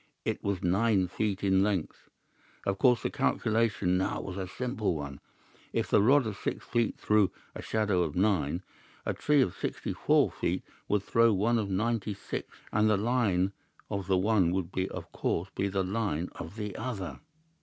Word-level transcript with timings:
It 0.25 0.43
was 0.43 0.63
nine 0.63 1.07
feet 1.07 1.43
in 1.43 1.61
length. 1.61 2.09
"Of 2.65 2.79
course 2.79 3.03
the 3.03 3.11
calculation 3.11 3.99
now 3.99 4.19
was 4.21 4.35
a 4.35 4.47
simple 4.47 4.95
one. 4.95 5.19
If 5.73 5.93
a 5.93 6.01
rod 6.01 6.25
of 6.25 6.37
six 6.37 6.65
feet 6.65 6.97
threw 6.99 7.31
a 7.53 7.61
shadow 7.61 8.01
of 8.01 8.15
nine, 8.15 8.63
a 9.05 9.13
tree 9.13 9.41
of 9.43 9.55
sixty 9.55 9.93
four 9.93 10.31
feet 10.31 10.63
would 10.87 11.03
throw 11.03 11.33
one 11.33 11.59
of 11.59 11.69
ninety 11.69 12.15
six, 12.15 12.57
and 12.73 12.89
the 12.89 12.97
line 12.97 13.51
of 13.91 14.07
the 14.07 14.17
one 14.17 14.49
would 14.53 14.75
of 14.89 15.11
course 15.11 15.51
be 15.53 15.67
the 15.67 15.83
line 15.83 16.29
of 16.33 16.55
the 16.55 16.75
other. 16.77 17.19